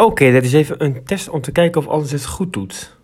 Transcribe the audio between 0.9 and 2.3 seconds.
test om te kijken of alles het